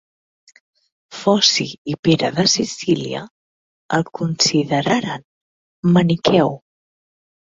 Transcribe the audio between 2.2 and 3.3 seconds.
de Sicília